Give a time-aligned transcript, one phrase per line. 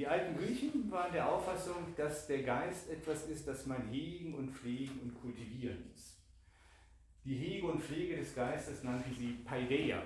[0.00, 4.50] Die alten Griechen waren der Auffassung, dass der Geist etwas ist, das man hegen und
[4.50, 6.16] pflegen und kultivieren muss.
[7.22, 10.02] Die Hege und Pflege des Geistes nannten sie Paideia,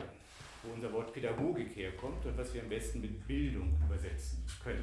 [0.65, 4.83] wo unser Wort Pädagogik herkommt und was wir am besten mit Bildung übersetzen können.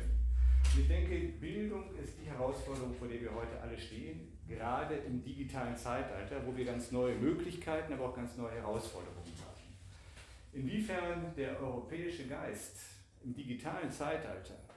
[0.73, 5.21] Und ich denke, Bildung ist die Herausforderung, vor der wir heute alle stehen, gerade im
[5.21, 9.75] digitalen Zeitalter, wo wir ganz neue Möglichkeiten, aber auch ganz neue Herausforderungen haben.
[10.53, 12.77] Inwiefern der europäische Geist
[13.25, 14.70] im digitalen Zeitalter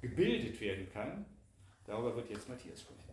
[0.00, 1.24] gebildet werden kann,
[1.86, 3.06] darüber wird jetzt Matthias sprechen.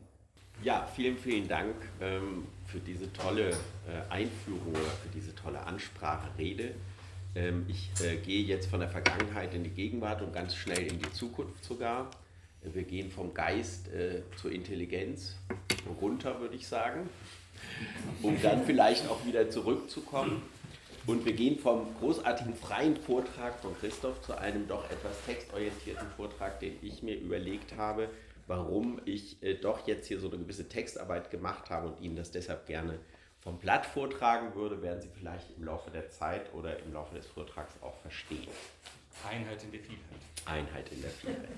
[0.62, 6.76] Ja, vielen, vielen Dank ähm, für diese tolle äh, Einführung, für diese tolle Ansprache, Rede.
[7.36, 11.00] Ähm, ich äh, gehe jetzt von der Vergangenheit in die Gegenwart und ganz schnell in
[11.00, 12.12] die Zukunft sogar.
[12.62, 15.36] Wir gehen vom Geist äh, zur Intelligenz
[16.00, 17.10] runter, würde ich sagen,
[18.22, 20.42] um dann vielleicht auch wieder zurückzukommen.
[21.06, 26.62] Und wir gehen vom großartigen freien Vortrag von Christoph zu einem doch etwas textorientierten Vortrag,
[26.62, 28.10] den ich mir überlegt habe,
[28.48, 32.32] warum ich äh, doch jetzt hier so eine gewisse Textarbeit gemacht habe und Ihnen das
[32.32, 33.00] deshalb gerne
[33.42, 37.26] vom Blatt vortragen würde, werden Sie vielleicht im Laufe der Zeit oder im Laufe des
[37.28, 38.48] Vortrags auch verstehen.
[39.30, 40.02] Einheit in der Vielheit.
[40.46, 41.50] Einheit in der Vielheit.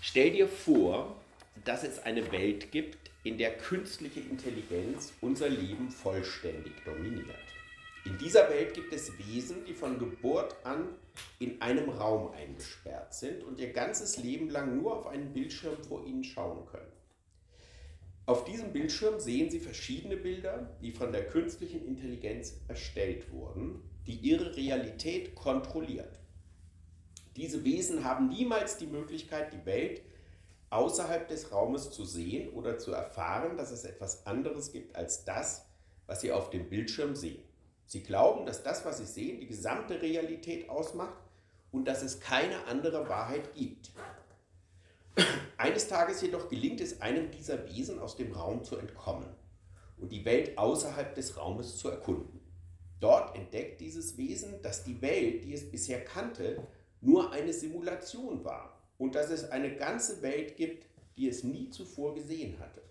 [0.00, 1.16] Stell dir vor,
[1.64, 7.49] dass es eine Welt gibt, in der künstliche Intelligenz unser Leben vollständig dominiert.
[8.06, 10.88] In dieser Welt gibt es Wesen, die von Geburt an
[11.38, 16.06] in einem Raum eingesperrt sind und ihr ganzes Leben lang nur auf einen Bildschirm vor
[16.06, 16.90] ihnen schauen können.
[18.24, 24.14] Auf diesem Bildschirm sehen Sie verschiedene Bilder, die von der künstlichen Intelligenz erstellt wurden, die
[24.14, 26.20] ihre Realität kontrolliert.
[27.36, 30.02] Diese Wesen haben niemals die Möglichkeit, die Welt
[30.70, 35.66] außerhalb des Raumes zu sehen oder zu erfahren, dass es etwas anderes gibt als das,
[36.06, 37.42] was sie auf dem Bildschirm sehen.
[37.90, 41.18] Sie glauben, dass das, was sie sehen, die gesamte Realität ausmacht
[41.72, 43.90] und dass es keine andere Wahrheit gibt.
[45.56, 49.28] Eines Tages jedoch gelingt es einem dieser Wesen aus dem Raum zu entkommen
[49.98, 52.38] und die Welt außerhalb des Raumes zu erkunden.
[53.00, 56.62] Dort entdeckt dieses Wesen, dass die Welt, die es bisher kannte,
[57.00, 60.86] nur eine Simulation war und dass es eine ganze Welt gibt,
[61.16, 62.82] die es nie zuvor gesehen hatte.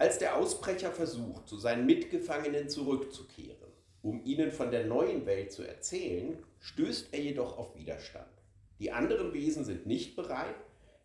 [0.00, 5.62] Als der Ausbrecher versucht, zu seinen Mitgefangenen zurückzukehren, um ihnen von der neuen Welt zu
[5.62, 8.24] erzählen, stößt er jedoch auf Widerstand.
[8.78, 10.54] Die anderen Wesen sind nicht bereit,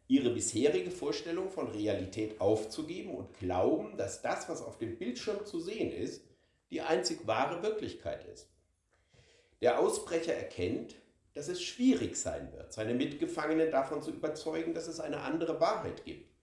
[0.08, 5.60] ihre bisherige Vorstellung von Realität aufzugeben und glauben, dass das, was auf dem Bildschirm zu
[5.60, 6.24] sehen ist,
[6.72, 8.48] die einzig wahre Wirklichkeit ist.
[9.62, 10.96] Der Ausbrecher erkennt,
[11.34, 16.06] dass es schwierig sein wird, seine Mitgefangenen davon zu überzeugen, dass es eine andere Wahrheit
[16.06, 16.35] gibt.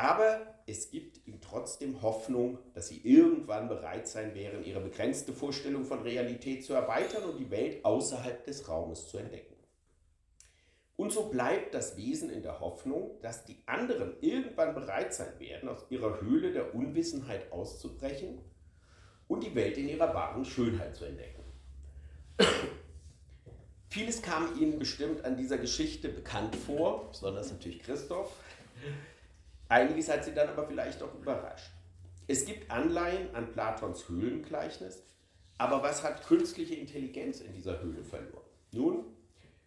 [0.00, 5.84] Aber es gibt ihm trotzdem Hoffnung, dass sie irgendwann bereit sein werden, ihre begrenzte Vorstellung
[5.84, 9.56] von Realität zu erweitern und die Welt außerhalb des Raumes zu entdecken.
[10.96, 15.68] Und so bleibt das Wesen in der Hoffnung, dass die anderen irgendwann bereit sein werden,
[15.68, 18.40] aus ihrer Höhle der Unwissenheit auszubrechen
[19.28, 21.44] und die Welt in ihrer wahren Schönheit zu entdecken.
[23.88, 28.32] Vieles kam Ihnen bestimmt an dieser Geschichte bekannt vor, besonders natürlich Christoph.
[29.70, 31.70] Einiges hat sie dann aber vielleicht auch überrascht.
[32.26, 35.04] Es gibt Anleihen an Platons Höhlengleichnis,
[35.58, 38.48] aber was hat künstliche Intelligenz in dieser Höhle verloren?
[38.72, 39.04] Nun,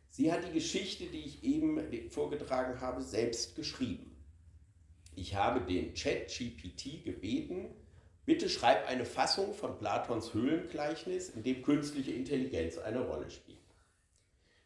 [0.10, 4.14] sie hat die Geschichte, die ich eben vorgetragen habe, selbst geschrieben.
[5.16, 7.70] Ich habe den Chat-GPT gebeten,
[8.26, 13.53] bitte schreib eine Fassung von Platons Höhlengleichnis, in dem künstliche Intelligenz eine Rolle spielt.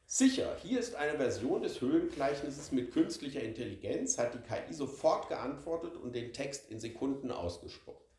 [0.09, 5.97] Sicher, hier ist eine Version des Höhlengleichnisses mit künstlicher Intelligenz, hat die KI sofort geantwortet
[5.97, 8.09] und den Text in Sekunden ausgespuckt.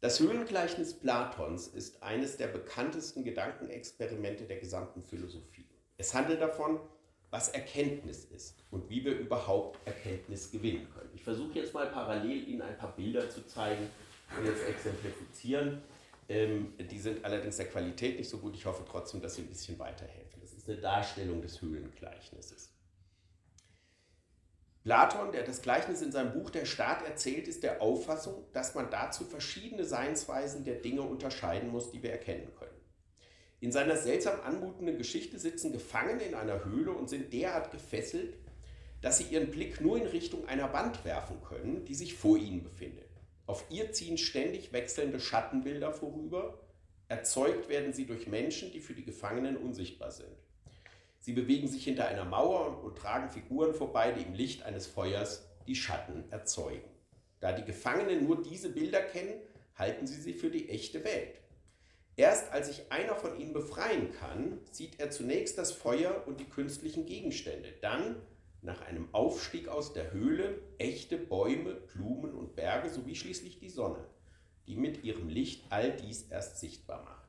[0.00, 5.68] Das Höhlengleichnis Platons ist eines der bekanntesten Gedankenexperimente der gesamten Philosophie.
[5.98, 6.80] Es handelt davon,
[7.28, 11.10] was Erkenntnis ist und wie wir überhaupt Erkenntnis gewinnen können.
[11.14, 13.90] Ich versuche jetzt mal parallel Ihnen ein paar Bilder zu zeigen
[14.34, 15.82] und jetzt exemplifizieren.
[16.28, 18.56] Ähm, die sind allerdings der Qualität nicht so gut.
[18.56, 20.40] Ich hoffe trotzdem, dass sie ein bisschen weiterhelfen.
[20.40, 22.72] Das ist eine Darstellung des Höhlengleichnisses.
[24.82, 28.88] Platon, der das Gleichnis in seinem Buch Der Staat erzählt, ist der Auffassung, dass man
[28.88, 32.70] dazu verschiedene Seinsweisen der Dinge unterscheiden muss, die wir erkennen können.
[33.58, 38.36] In seiner seltsam anmutenden Geschichte sitzen Gefangene in einer Höhle und sind derart gefesselt,
[39.00, 42.62] dass sie ihren Blick nur in Richtung einer Wand werfen können, die sich vor ihnen
[42.62, 43.05] befindet.
[43.46, 46.60] Auf ihr ziehen ständig wechselnde Schattenbilder vorüber.
[47.08, 50.36] Erzeugt werden sie durch Menschen, die für die Gefangenen unsichtbar sind.
[51.20, 55.46] Sie bewegen sich hinter einer Mauer und tragen Figuren vorbei, die im Licht eines Feuers
[55.66, 56.88] die Schatten erzeugen.
[57.40, 59.34] Da die Gefangenen nur diese Bilder kennen,
[59.76, 61.40] halten sie sie für die echte Welt.
[62.16, 66.48] Erst als sich einer von ihnen befreien kann, sieht er zunächst das Feuer und die
[66.48, 67.74] künstlichen Gegenstände.
[67.82, 68.16] Dann,
[68.62, 74.04] nach einem Aufstieg aus der Höhle, echte Bäume, Blumen und Berge sowie schließlich die Sonne,
[74.66, 77.26] die mit ihrem Licht all dies erst sichtbar macht.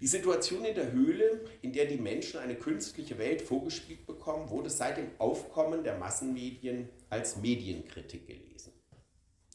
[0.00, 4.68] Die Situation in der Höhle, in der die Menschen eine künstliche Welt vorgespielt bekommen, wurde
[4.68, 8.74] seit dem Aufkommen der Massenmedien als Medienkritik gelesen,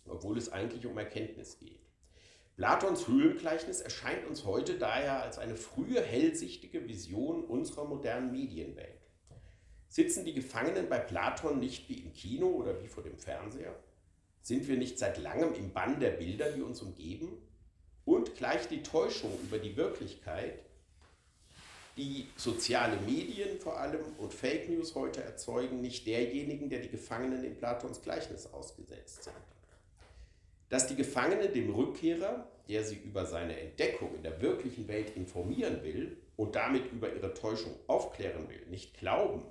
[0.08, 1.80] obwohl es eigentlich um Erkenntnis geht.
[2.56, 9.01] Platons Höhlengleichnis erscheint uns heute daher als eine frühe hellsichtige Vision unserer modernen Medienwelt.
[9.92, 13.76] Sitzen die Gefangenen bei Platon nicht wie im Kino oder wie vor dem Fernseher?
[14.42, 17.28] Sind wir nicht seit langem im Bann der Bilder, die uns umgeben?
[18.06, 20.60] Und gleich die Täuschung über die Wirklichkeit,
[21.98, 27.44] die soziale Medien vor allem und Fake News heute erzeugen, nicht derjenigen, der die Gefangenen
[27.44, 29.36] in Platons Gleichnis ausgesetzt sind.
[30.70, 35.84] Dass die Gefangenen dem Rückkehrer, der sie über seine Entdeckung in der wirklichen Welt informieren
[35.84, 39.44] will und damit über ihre Täuschung aufklären will, nicht glauben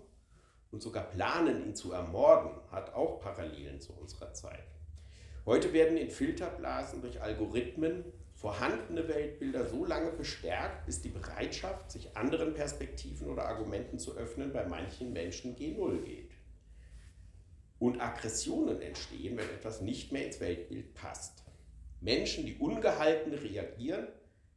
[0.70, 4.66] und sogar planen, ihn zu ermorden, hat auch Parallelen zu unserer Zeit.
[5.46, 12.16] Heute werden in Filterblasen durch Algorithmen vorhandene Weltbilder so lange bestärkt, bis die Bereitschaft, sich
[12.16, 16.30] anderen Perspektiven oder Argumenten zu öffnen, bei manchen Menschen G0 geht.
[17.78, 21.42] Und Aggressionen entstehen, wenn etwas nicht mehr ins Weltbild passt.
[22.00, 24.08] Menschen, die ungehalten reagieren,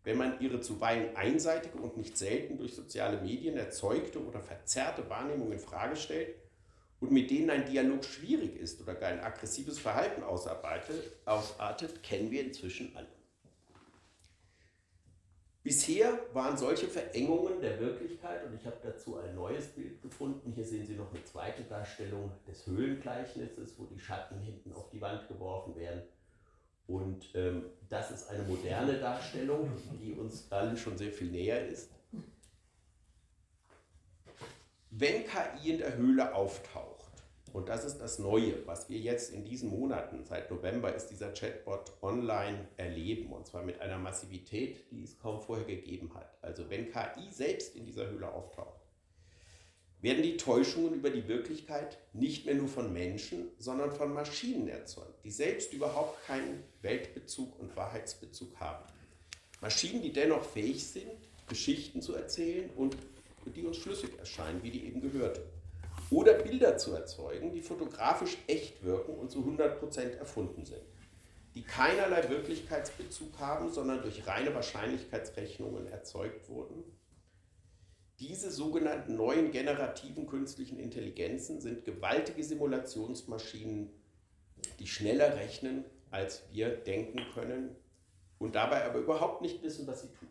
[0.04, 5.52] wenn man ihre zuweilen einseitige und nicht selten durch soziale Medien erzeugte oder verzerrte Wahrnehmung
[5.52, 6.36] in Frage stellt
[7.00, 12.44] und mit denen ein Dialog schwierig ist oder gar ein aggressives Verhalten ausartet, kennen wir
[12.44, 13.08] inzwischen alle.
[15.64, 20.52] Bisher waren solche Verengungen der Wirklichkeit, und ich habe dazu ein neues Bild gefunden.
[20.54, 25.00] Hier sehen Sie noch eine zweite Darstellung des Höhlengleichnisses, wo die Schatten hinten auf die
[25.00, 26.04] Wand geworfen werden.
[26.88, 29.72] Und ähm, das ist eine moderne Darstellung,
[30.02, 31.90] die uns allen schon sehr viel näher ist.
[34.90, 36.94] Wenn KI in der Höhle auftaucht,
[37.54, 41.32] und das ist das Neue, was wir jetzt in diesen Monaten, seit November ist dieser
[41.34, 46.36] Chatbot online erleben, und zwar mit einer Massivität, die es kaum vorher gegeben hat.
[46.42, 48.83] Also wenn KI selbst in dieser Höhle auftaucht,
[50.04, 55.24] werden die Täuschungen über die Wirklichkeit nicht mehr nur von Menschen, sondern von Maschinen erzeugt,
[55.24, 58.86] die selbst überhaupt keinen Weltbezug und Wahrheitsbezug haben.
[59.62, 61.10] Maschinen, die dennoch fähig sind,
[61.48, 62.96] Geschichten zu erzählen und
[63.56, 65.44] die uns schlüssig erscheinen, wie die eben gehörte
[66.10, 70.82] oder Bilder zu erzeugen, die fotografisch echt wirken und zu 100% erfunden sind,
[71.56, 76.84] die keinerlei Wirklichkeitsbezug haben, sondern durch reine Wahrscheinlichkeitsrechnungen erzeugt wurden.
[78.20, 83.90] Diese sogenannten neuen generativen künstlichen Intelligenzen sind gewaltige Simulationsmaschinen,
[84.80, 87.76] die schneller rechnen, als wir denken können
[88.38, 90.28] und dabei aber überhaupt nicht wissen, was sie tun.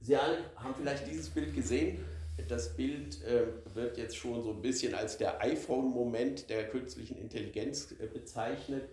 [0.00, 2.04] Sie alle haben vielleicht dieses Bild gesehen.
[2.48, 7.92] Das Bild äh, wird jetzt schon so ein bisschen als der iPhone-Moment der künstlichen Intelligenz
[7.92, 8.88] äh, bezeichnet.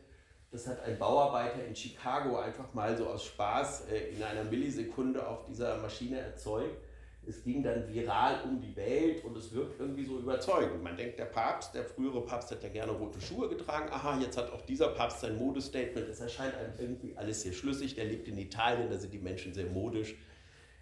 [0.51, 5.25] Das hat ein Bauarbeiter in Chicago einfach mal so aus Spaß äh, in einer Millisekunde
[5.25, 6.77] auf dieser Maschine erzeugt.
[7.25, 10.83] Es ging dann viral um die Welt und es wirkt irgendwie so überzeugend.
[10.83, 13.89] Man denkt, der Papst, der frühere Papst hat ja gerne rote Schuhe getragen.
[13.91, 16.09] Aha, jetzt hat auch dieser Papst sein Modestatement.
[16.09, 17.95] Es erscheint einem irgendwie alles sehr schlüssig.
[17.95, 20.15] Der lebt in Italien, da sind die Menschen sehr modisch.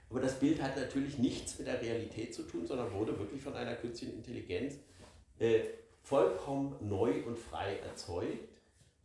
[0.09, 3.53] Aber das Bild hat natürlich nichts mit der Realität zu tun, sondern wurde wirklich von
[3.53, 4.79] einer künstlichen Intelligenz
[5.37, 5.59] äh,
[6.01, 8.48] vollkommen neu und frei erzeugt.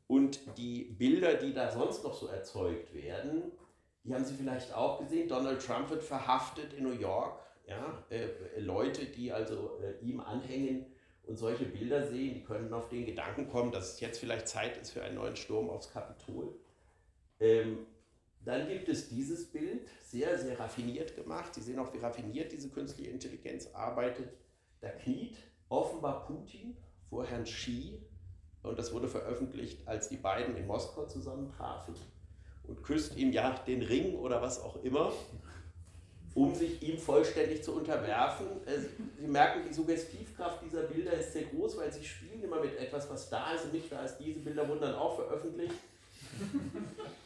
[0.07, 3.53] Und die Bilder, die da sonst noch so erzeugt werden,
[4.05, 5.29] die haben Sie vielleicht auch gesehen.
[5.29, 7.41] Donald Trump wird verhaftet in New York.
[7.67, 8.05] Ja?
[8.11, 10.87] Äh, Leute, die also äh, ihm anhängen
[11.23, 14.77] und solche Bilder sehen, die können auf den Gedanken kommen, dass es jetzt vielleicht Zeit
[14.77, 16.55] ist für einen neuen Sturm aufs Kapitol.
[17.41, 17.87] Ähm,
[18.45, 21.55] dann gibt es dieses Bild, sehr, sehr raffiniert gemacht.
[21.55, 24.29] Sie sehen auch, wie raffiniert diese künstliche Intelligenz arbeitet.
[24.83, 25.39] Da kniet
[25.71, 26.77] offenbar Putin
[27.09, 28.03] vor Herrn Xi
[28.65, 31.95] und das wurde veröffentlicht, als die beiden in Moskau zusammentrafen
[32.67, 35.13] und küsst ihm ja den Ring oder was auch immer,
[36.35, 38.47] um sich ihm vollständig zu unterwerfen.
[38.67, 38.81] Äh,
[39.21, 43.09] sie merken, die Suggestivkraft dieser Bilder ist sehr groß, weil sie spielen immer mit etwas,
[43.09, 44.17] was da ist und nicht da ist.
[44.19, 45.75] Diese Bilder wurden dann auch veröffentlicht.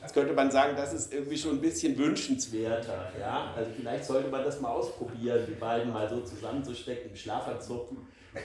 [0.02, 3.12] Jetzt könnte man sagen, das ist irgendwie schon ein bisschen wünschenswerter.
[3.18, 3.54] Ja?
[3.57, 7.92] Also vielleicht sollte man das mal ausprobieren, die beiden mal so zusammenzustecken im Schlafanzug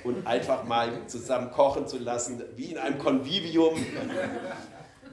[0.03, 3.75] und einfach mal zusammen kochen zu lassen, wie in einem Konvivium.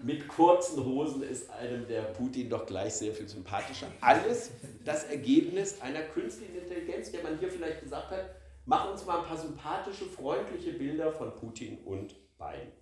[0.03, 3.87] Mit kurzen Hosen ist einem der Putin doch gleich sehr viel sympathischer.
[4.01, 4.51] Alles
[4.85, 8.31] das Ergebnis einer künstlichen Intelligenz, der man hier vielleicht gesagt hat,
[8.65, 12.73] mach uns mal ein paar sympathische, freundliche Bilder von Putin und Biden.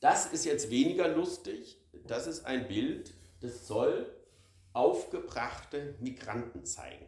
[0.00, 1.76] Das ist jetzt weniger lustig.
[2.06, 4.14] das ist ein Bild, das soll
[4.72, 7.07] aufgebrachte Migranten zeigen.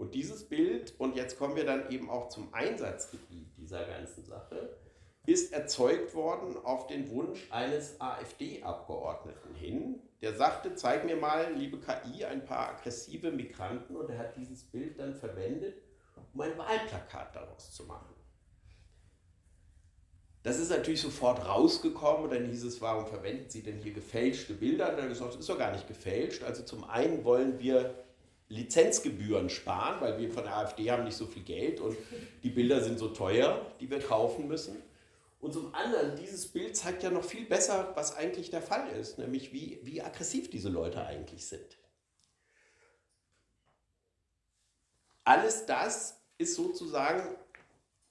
[0.00, 4.78] Und dieses Bild, und jetzt kommen wir dann eben auch zum Einsatzgebiet dieser ganzen Sache,
[5.26, 10.00] ist erzeugt worden auf den Wunsch eines AfD-Abgeordneten hin.
[10.22, 14.64] Der sagte, zeig mir mal, liebe KI, ein paar aggressive Migranten und er hat dieses
[14.64, 15.82] Bild dann verwendet,
[16.32, 18.14] um ein Wahlplakat daraus zu machen.
[20.42, 24.54] Das ist natürlich sofort rausgekommen und dann hieß es, warum verwenden Sie denn hier gefälschte
[24.54, 24.88] Bilder?
[24.88, 26.42] Und dann hat er gesagt, das ist doch gar nicht gefälscht.
[26.42, 27.94] Also zum einen wollen wir
[28.50, 31.96] Lizenzgebühren sparen, weil wir von der AfD haben nicht so viel Geld und
[32.42, 34.82] die Bilder sind so teuer, die wir kaufen müssen.
[35.40, 39.18] Und zum anderen, dieses Bild zeigt ja noch viel besser, was eigentlich der Fall ist,
[39.18, 41.78] nämlich wie, wie aggressiv diese Leute eigentlich sind.
[45.24, 47.36] Alles das ist sozusagen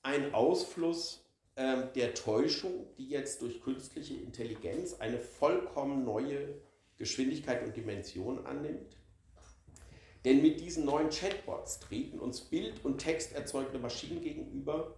[0.03, 1.25] ein Ausfluss
[1.57, 6.55] ähm, der Täuschung, die jetzt durch künstliche Intelligenz eine vollkommen neue
[6.97, 8.98] Geschwindigkeit und Dimension annimmt.
[10.25, 14.95] Denn mit diesen neuen Chatbots treten uns Bild- und Text erzeugende Maschinen gegenüber,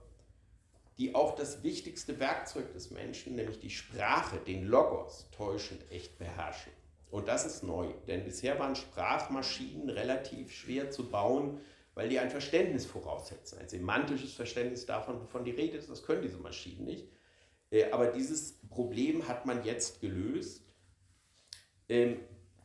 [0.98, 6.72] die auch das wichtigste Werkzeug des Menschen, nämlich die Sprache, den Logos, täuschend echt beherrschen.
[7.12, 11.60] Und das ist neu, denn bisher waren Sprachmaschinen relativ schwer zu bauen,
[11.94, 15.90] weil die ein Verständnis voraussetzen, ein semantisches Verständnis davon, wovon die Rede ist.
[15.90, 17.10] Das können diese Maschinen nicht.
[17.70, 20.64] Äh, aber dieses Problem hat man jetzt gelöst.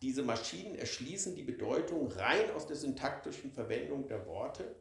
[0.07, 4.77] Diese Maschinen erschließen die Bedeutung rein aus der syntaktischen Verwendung der Worte,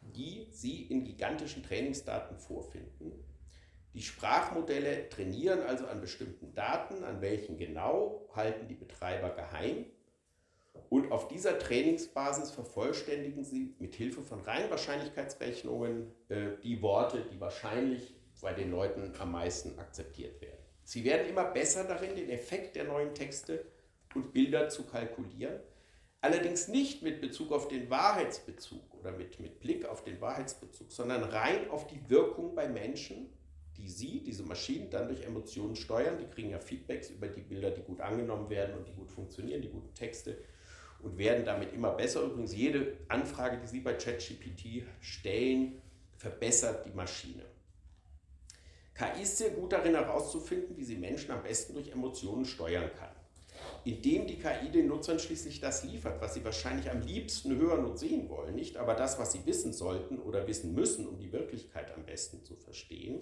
[0.00, 3.12] die sie in gigantischen Trainingsdaten vorfinden.
[3.94, 9.84] Die Sprachmodelle trainieren also an bestimmten Daten, an welchen genau halten die Betreiber geheim
[10.88, 17.40] und auf dieser Trainingsbasis vervollständigen Sie mit Hilfe von reinen Wahrscheinlichkeitsrechnungen äh, die Worte, die
[17.40, 20.58] wahrscheinlich bei den Leuten am meisten akzeptiert werden.
[20.84, 23.64] Sie werden immer besser darin, den Effekt der neuen Texte
[24.16, 25.60] und Bilder zu kalkulieren.
[26.20, 31.22] Allerdings nicht mit Bezug auf den Wahrheitsbezug oder mit, mit Blick auf den Wahrheitsbezug, sondern
[31.22, 33.30] rein auf die Wirkung bei Menschen,
[33.76, 36.18] die Sie, diese Maschinen, dann durch Emotionen steuern.
[36.18, 39.62] Die kriegen ja Feedbacks über die Bilder, die gut angenommen werden und die gut funktionieren,
[39.62, 40.38] die guten Texte
[41.00, 42.22] und werden damit immer besser.
[42.22, 45.80] Übrigens, jede Anfrage, die Sie bei ChatGPT stellen,
[46.16, 47.44] verbessert die Maschine.
[48.94, 53.14] KI ist sehr gut darin herauszufinden, wie sie Menschen am besten durch Emotionen steuern kann.
[53.86, 57.96] Indem die KI den Nutzern schließlich das liefert, was sie wahrscheinlich am liebsten hören und
[58.00, 61.94] sehen wollen, nicht aber das, was sie wissen sollten oder wissen müssen, um die Wirklichkeit
[61.94, 63.20] am besten zu verstehen,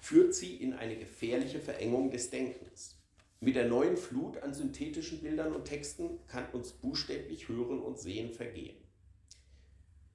[0.00, 2.96] führt sie in eine gefährliche Verengung des Denkens.
[3.40, 8.30] Mit der neuen Flut an synthetischen Bildern und Texten kann uns buchstäblich Hören und Sehen
[8.30, 8.78] vergehen.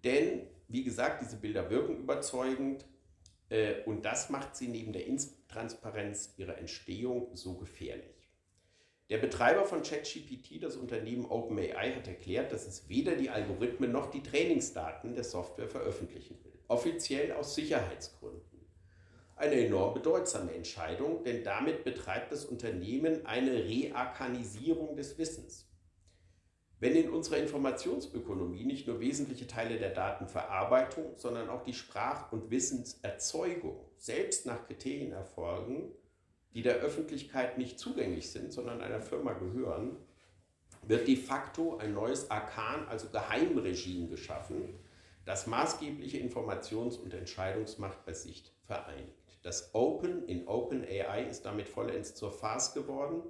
[0.03, 2.83] Denn, wie gesagt, diese Bilder wirken überzeugend
[3.49, 8.14] äh, und das macht sie neben der Intransparenz ihrer Entstehung so gefährlich.
[9.09, 14.09] Der Betreiber von ChatGPT, das Unternehmen OpenAI, hat erklärt, dass es weder die Algorithmen noch
[14.09, 16.53] die Trainingsdaten der Software veröffentlichen will.
[16.67, 18.55] Offiziell aus Sicherheitsgründen
[19.35, 25.69] eine enorm bedeutsame Entscheidung, denn damit betreibt das Unternehmen eine Rearkanisierung des Wissens.
[26.79, 32.49] Wenn in unserer Informationsökonomie nicht nur wesentliche Teile der Datenverarbeitung, sondern auch die Sprach- und
[32.49, 35.91] Wissenserzeugung selbst nach Kriterien erfolgen,
[36.55, 39.97] die der Öffentlichkeit nicht zugänglich sind, sondern einer Firma gehören,
[40.87, 44.79] wird de facto ein neues Arkan, also Geheimregime geschaffen,
[45.25, 49.37] das maßgebliche Informations- und Entscheidungsmacht bei sich vereinigt.
[49.43, 53.21] Das Open in OpenAI ist damit vollends zur Farce geworden.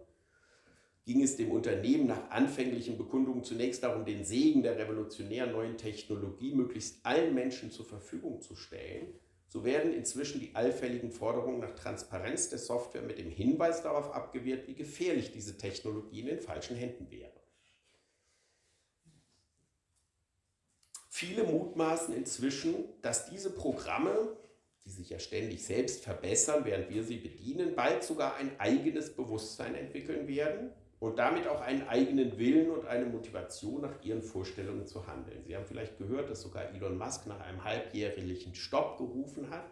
[1.06, 6.54] Ging es dem Unternehmen nach anfänglichen Bekundungen zunächst darum, den Segen der revolutionären neuen Technologie
[6.54, 9.08] möglichst allen Menschen zur Verfügung zu stellen,
[9.48, 14.68] so werden inzwischen die allfälligen Forderungen nach Transparenz der Software mit dem Hinweis darauf abgewehrt,
[14.68, 17.32] wie gefährlich diese Technologie in den falschen Händen wäre.
[21.10, 24.36] Viele mutmaßen inzwischen, dass diese Programme
[24.86, 29.74] die sich ja ständig selbst verbessern, während wir sie bedienen, bald sogar ein eigenes Bewusstsein
[29.74, 30.72] entwickeln werden
[31.06, 35.44] und damit auch einen eigenen Willen und eine Motivation nach ihren Vorstellungen zu handeln.
[35.44, 39.70] Sie haben vielleicht gehört, dass sogar Elon Musk nach einem halbjährlichen Stopp gerufen hat.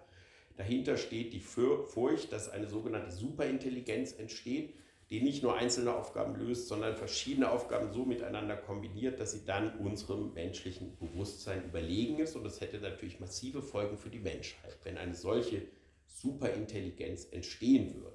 [0.58, 4.76] Dahinter steht die Furcht, dass eine sogenannte Superintelligenz entsteht,
[5.10, 9.80] die nicht nur einzelne Aufgaben löst, sondern verschiedene Aufgaben so miteinander kombiniert, dass sie dann
[9.80, 12.36] unserem menschlichen Bewusstsein überlegen ist.
[12.36, 15.64] Und das hätte natürlich massive Folgen für die Menschheit, wenn eine solche
[16.06, 18.13] Superintelligenz entstehen würde.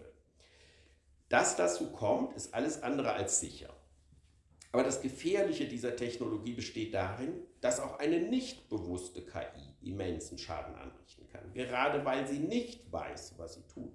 [1.29, 3.75] Dass das so kommt, ist alles andere als sicher.
[4.73, 10.75] Aber das Gefährliche dieser Technologie besteht darin, dass auch eine nicht bewusste KI immensen Schaden
[10.75, 13.93] anrichten kann, gerade weil sie nicht weiß, was sie tut.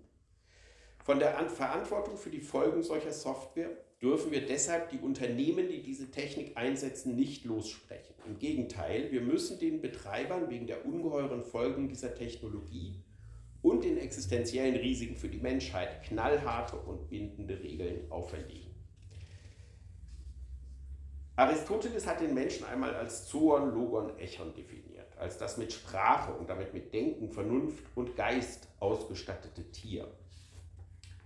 [1.04, 3.72] Von der Verantwortung für die Folgen solcher Software
[4.02, 8.16] dürfen wir deshalb die Unternehmen, die diese Technik einsetzen, nicht lossprechen.
[8.26, 13.04] Im Gegenteil, wir müssen den Betreibern wegen der ungeheuren Folgen dieser Technologie
[13.64, 18.72] und den existenziellen Risiken für die Menschheit knallharte und bindende Regeln auferlegen.
[21.36, 26.48] Aristoteles hat den Menschen einmal als Zoon, Logon, Echon definiert, als das mit Sprache und
[26.48, 30.08] damit mit Denken, Vernunft und Geist ausgestattete Tier.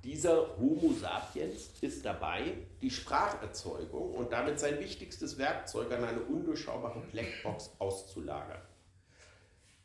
[0.06, 7.01] Dieser Homo sapiens ist dabei, die Spracherzeugung und damit sein wichtigstes Werkzeug an eine undurchschaubare
[7.12, 8.62] Blackbox auszulagern.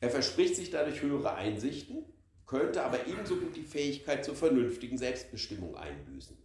[0.01, 2.05] Er verspricht sich dadurch höhere Einsichten,
[2.53, 6.37] könnte aber ebenso gut die Fähigkeit zur vernünftigen Selbstbestimmung einbüßen.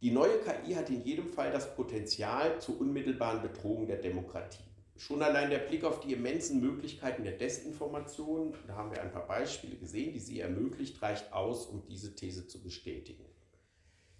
[0.00, 4.64] Die neue KI hat in jedem Fall das Potenzial zur unmittelbaren Bedrohung der Demokratie.
[4.96, 9.26] Schon allein der Blick auf die immensen Möglichkeiten der Desinformation, da haben wir ein paar
[9.26, 13.26] Beispiele gesehen, die sie ermöglicht, reicht aus, um diese These zu bestätigen.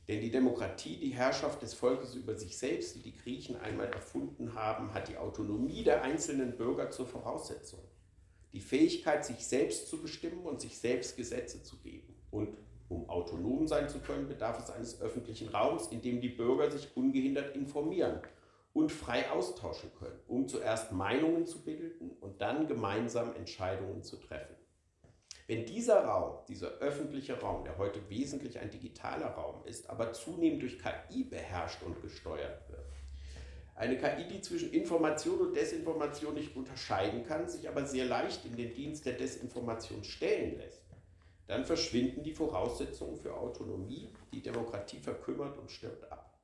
[0.09, 4.53] Denn die Demokratie, die Herrschaft des Volkes über sich selbst, die die Griechen einmal erfunden
[4.53, 7.81] haben, hat die Autonomie der einzelnen Bürger zur Voraussetzung.
[8.57, 12.17] Die Fähigkeit, sich selbst zu bestimmen und sich selbst Gesetze zu geben.
[12.31, 12.57] Und
[12.89, 16.97] um autonom sein zu können, bedarf es eines öffentlichen Raums, in dem die Bürger sich
[16.97, 18.23] ungehindert informieren
[18.73, 24.57] und frei austauschen können, um zuerst Meinungen zu bilden und dann gemeinsam Entscheidungen zu treffen.
[25.47, 30.63] Wenn dieser Raum, dieser öffentliche Raum, der heute wesentlich ein digitaler Raum ist, aber zunehmend
[30.63, 32.66] durch KI beherrscht und gesteuert
[33.77, 38.57] eine KI, die zwischen Information und Desinformation nicht unterscheiden kann, sich aber sehr leicht in
[38.57, 40.83] den Dienst der Desinformation stellen lässt,
[41.47, 46.41] dann verschwinden die Voraussetzungen für Autonomie, die Demokratie verkümmert und stirbt ab.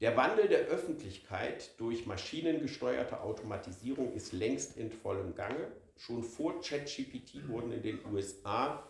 [0.00, 5.72] Der Wandel der Öffentlichkeit durch maschinengesteuerte Automatisierung ist längst in vollem Gange.
[5.96, 8.86] Schon vor ChatGPT wurden in den USA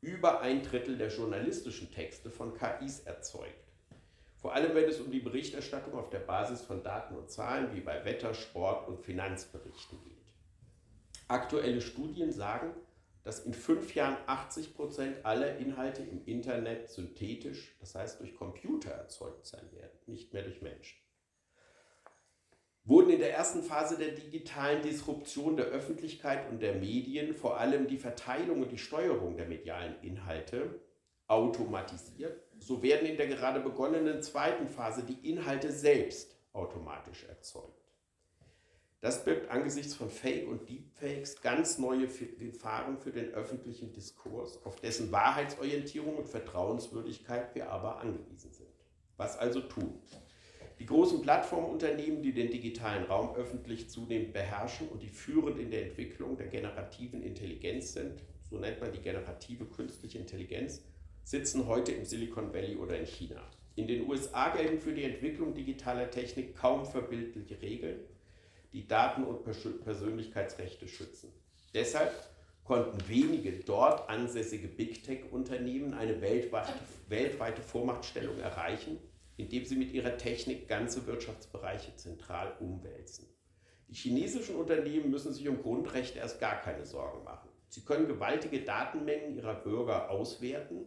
[0.00, 3.63] über ein Drittel der journalistischen Texte von KIs erzeugt.
[4.44, 7.80] Vor allem wenn es um die Berichterstattung auf der Basis von Daten und Zahlen wie
[7.80, 10.22] bei Wetter, Sport und Finanzberichten geht.
[11.28, 12.74] Aktuelle Studien sagen,
[13.22, 18.90] dass in fünf Jahren 80 Prozent aller Inhalte im Internet synthetisch, das heißt durch Computer
[18.90, 20.98] erzeugt sein werden, nicht mehr durch Menschen.
[22.84, 27.86] Wurden in der ersten Phase der digitalen Disruption der Öffentlichkeit und der Medien vor allem
[27.86, 30.82] die Verteilung und die Steuerung der medialen Inhalte
[31.26, 37.84] automatisiert, so werden in der gerade begonnenen zweiten Phase die Inhalte selbst automatisch erzeugt.
[39.00, 44.80] Das birgt angesichts von Fake und Deepfakes ganz neue Gefahren für den öffentlichen Diskurs, auf
[44.80, 48.70] dessen Wahrheitsorientierung und Vertrauenswürdigkeit wir aber angewiesen sind.
[49.18, 50.00] Was also tun?
[50.78, 55.82] Die großen Plattformunternehmen, die den digitalen Raum öffentlich zunehmend beherrschen und die führend in der
[55.82, 60.82] Entwicklung der generativen Intelligenz sind, so nennt man die generative künstliche Intelligenz,
[61.24, 63.42] sitzen heute im Silicon Valley oder in China.
[63.76, 68.00] In den USA gelten für die Entwicklung digitaler Technik kaum verbildliche Regeln
[68.72, 71.32] die Daten- und Persönlichkeitsrechte schützen.
[71.72, 72.12] Deshalb
[72.64, 76.72] konnten wenige dort ansässige Big Tech-Unternehmen eine weltweite,
[77.08, 78.98] weltweite Vormachtstellung erreichen,
[79.36, 83.26] indem sie mit ihrer Technik ganze Wirtschaftsbereiche zentral umwälzen.
[83.88, 87.48] Die chinesischen Unternehmen müssen sich um Grundrechte erst gar keine Sorgen machen.
[87.68, 90.86] Sie können gewaltige Datenmengen ihrer Bürger auswerten,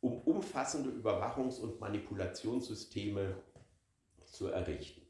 [0.00, 3.36] um umfassende Überwachungs- und Manipulationssysteme
[4.24, 5.02] zu errichten.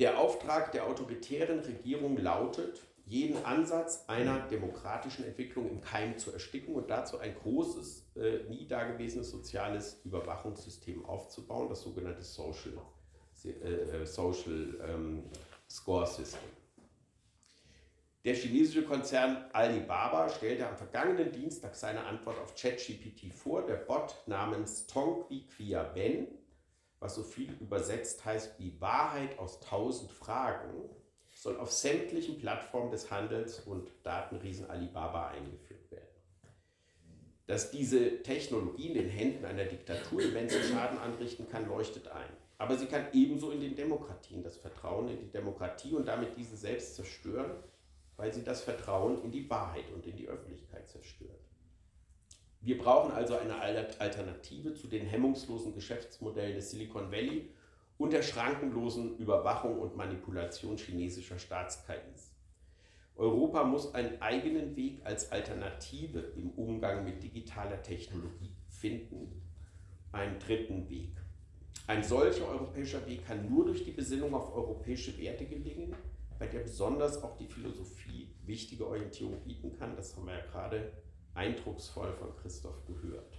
[0.00, 6.74] Der Auftrag der autoritären Regierung lautet, jeden Ansatz einer demokratischen Entwicklung im Keim zu ersticken
[6.74, 12.72] und dazu ein großes, äh, nie dagewesenes soziales Überwachungssystem aufzubauen, das sogenannte Social,
[13.44, 15.24] äh, Social ähm,
[15.68, 16.63] Score System.
[18.24, 23.66] Der chinesische Konzern Alibaba stellte am vergangenen Dienstag seine Antwort auf ChatGPT vor.
[23.66, 26.28] Der Bot namens Tongqi Quia Ben
[27.04, 30.88] was so viel übersetzt heißt wie Wahrheit aus tausend Fragen,
[31.34, 36.08] soll auf sämtlichen Plattformen des Handels und Datenriesen Alibaba eingeführt werden.
[37.46, 42.30] Dass diese Technologie in den Händen einer Diktatur immensen Schaden anrichten kann, leuchtet ein.
[42.56, 46.56] Aber sie kann ebenso in den Demokratien das Vertrauen in die Demokratie und damit diese
[46.56, 47.50] selbst zerstören,
[48.16, 51.40] weil sie das Vertrauen in die Wahrheit und in die Öffentlichkeit zerstört.
[52.60, 57.50] Wir brauchen also eine Alternative zu den hemmungslosen Geschäftsmodellen des Silicon Valley
[57.98, 62.32] und der schrankenlosen Überwachung und Manipulation chinesischer Staats-KIs.
[63.16, 69.42] Europa muss einen eigenen Weg als Alternative im Umgang mit digitaler Technologie finden,
[70.10, 71.10] einen dritten Weg.
[71.86, 75.94] Ein solcher europäischer Weg kann nur durch die Besinnung auf europäische Werte gelingen,
[76.44, 79.96] bei der besonders auch die Philosophie wichtige Orientierung bieten kann.
[79.96, 80.92] Das haben wir ja gerade
[81.34, 83.38] eindrucksvoll von Christoph gehört.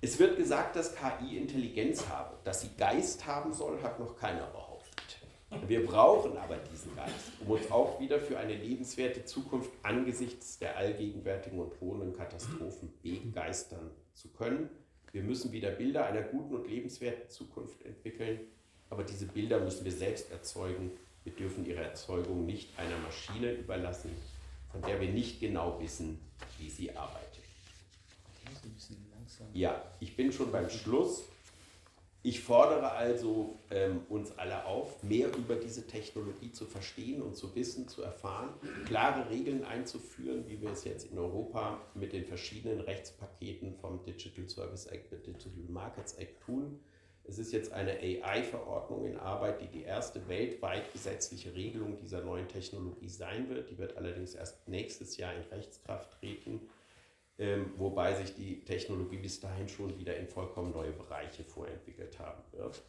[0.00, 2.36] Es wird gesagt, dass KI Intelligenz habe.
[2.42, 5.18] Dass sie Geist haben soll, hat noch keiner behauptet.
[5.68, 10.76] Wir brauchen aber diesen Geist, um uns auch wieder für eine lebenswerte Zukunft angesichts der
[10.76, 14.68] allgegenwärtigen und drohenden Katastrophen begeistern zu können.
[15.12, 18.40] Wir müssen wieder Bilder einer guten und lebenswerten Zukunft entwickeln,
[18.94, 20.92] aber diese Bilder müssen wir selbst erzeugen.
[21.24, 24.10] Wir dürfen ihre Erzeugung nicht einer Maschine überlassen,
[24.70, 26.20] von der wir nicht genau wissen,
[26.58, 27.42] wie sie arbeitet.
[29.52, 31.24] Ja, ich bin schon beim Schluss.
[32.22, 37.54] Ich fordere also ähm, uns alle auf, mehr über diese Technologie zu verstehen und zu
[37.54, 38.54] wissen, zu erfahren,
[38.86, 44.48] klare Regeln einzuführen, wie wir es jetzt in Europa mit den verschiedenen Rechtspaketen vom Digital
[44.48, 46.80] Service Act, Digital Markets Act tun.
[47.26, 52.48] Es ist jetzt eine AI-Verordnung in Arbeit, die die erste weltweit gesetzliche Regelung dieser neuen
[52.48, 53.70] Technologie sein wird.
[53.70, 56.68] Die wird allerdings erst nächstes Jahr in Rechtskraft treten
[57.38, 62.42] ähm, wobei sich die Technologie bis dahin schon wieder in vollkommen neue Bereiche vorentwickelt haben
[62.52, 62.80] wird.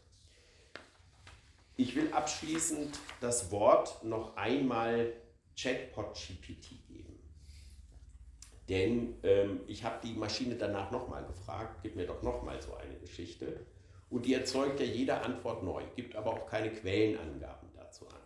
[1.78, 5.12] Ich will abschließend das Wort noch einmal
[5.60, 7.20] Chatbot GPT geben.
[8.70, 12.96] Denn ähm, ich habe die Maschine danach nochmal gefragt, gib mir doch nochmal so eine
[13.00, 13.66] Geschichte.
[14.10, 18.22] Und die erzeugt ja jede Antwort neu, gibt aber auch keine Quellenangaben dazu an.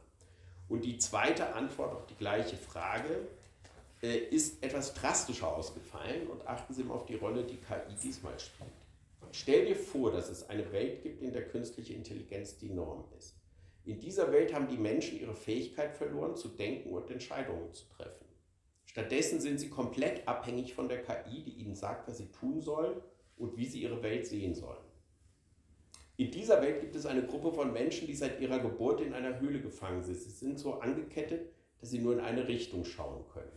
[0.67, 3.27] Und die zweite Antwort auf die gleiche Frage
[4.01, 8.39] äh, ist etwas drastischer ausgefallen und achten Sie mal auf die Rolle, die KI diesmal
[8.39, 8.69] spielt.
[9.31, 13.35] Stell dir vor, dass es eine Welt gibt, in der künstliche Intelligenz die Norm ist.
[13.85, 18.25] In dieser Welt haben die Menschen ihre Fähigkeit verloren, zu denken und Entscheidungen zu treffen.
[18.85, 22.99] Stattdessen sind sie komplett abhängig von der KI, die ihnen sagt, was sie tun sollen
[23.37, 24.88] und wie sie ihre Welt sehen sollen.
[26.19, 29.39] In dieser Welt gibt es eine Gruppe von Menschen, die seit ihrer Geburt in einer
[29.39, 30.19] Höhle gefangen sind.
[30.19, 33.53] Sie sind so angekettet, dass sie nur in eine Richtung schauen können.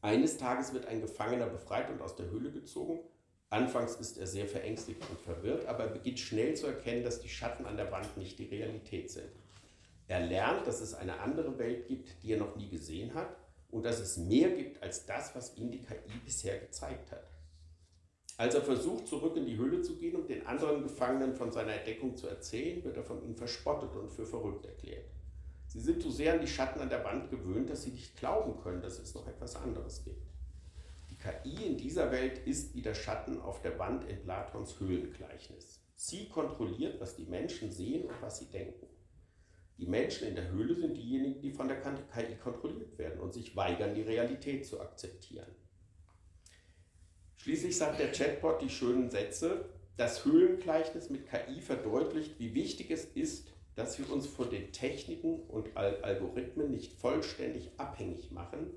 [0.00, 3.00] Eines Tages wird ein Gefangener befreit und aus der Höhle gezogen.
[3.50, 7.28] Anfangs ist er sehr verängstigt und verwirrt, aber er beginnt schnell zu erkennen, dass die
[7.28, 9.28] Schatten an der Wand nicht die Realität sind.
[10.06, 13.36] Er lernt, dass es eine andere Welt gibt, die er noch nie gesehen hat
[13.70, 17.24] und dass es mehr gibt als das, was ihm die KI bisher gezeigt hat.
[18.38, 21.74] Als er versucht, zurück in die Höhle zu gehen, um den anderen Gefangenen von seiner
[21.74, 25.10] Entdeckung zu erzählen, wird er von ihnen verspottet und für verrückt erklärt.
[25.66, 28.56] Sie sind so sehr an die Schatten an der Wand gewöhnt, dass sie nicht glauben
[28.62, 30.24] können, dass es noch etwas anderes gibt.
[31.10, 35.82] Die KI in dieser Welt ist wie der Schatten auf der Wand in Platons Höhlengleichnis.
[35.96, 38.86] Sie kontrolliert, was die Menschen sehen und was sie denken.
[39.78, 43.56] Die Menschen in der Höhle sind diejenigen, die von der KI kontrolliert werden und sich
[43.56, 45.56] weigern, die Realität zu akzeptieren.
[47.38, 49.64] Schließlich sagt der Chatbot die schönen Sätze,
[49.96, 55.40] das Höhlengleichnis mit KI verdeutlicht, wie wichtig es ist, dass wir uns von den Techniken
[55.48, 58.70] und Algorithmen nicht vollständig abhängig machen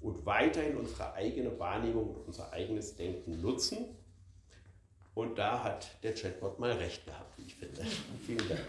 [0.00, 3.96] und weiterhin unsere eigene Wahrnehmung und unser eigenes Denken nutzen.
[5.14, 7.82] Und da hat der Chatbot mal recht gehabt, wie ich finde.
[8.26, 8.60] Vielen Dank.